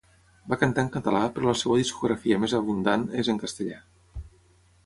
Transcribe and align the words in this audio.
Va 0.53 0.57
cantar 0.61 0.85
en 0.85 0.89
català 0.95 1.19
però 1.35 1.49
la 1.51 1.59
seva 1.59 1.77
discografia 1.81 2.41
més 2.47 2.57
abundant 2.63 3.07
és 3.25 3.33
en 3.35 3.41
castellà. 3.45 3.81